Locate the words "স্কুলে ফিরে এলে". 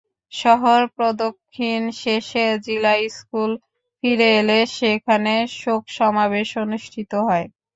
3.09-4.59